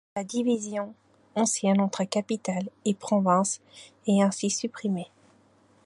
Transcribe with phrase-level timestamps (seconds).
[0.15, 0.95] La division
[1.35, 3.61] ancienne entre capitale et province
[4.07, 5.11] est ainsi supprimée.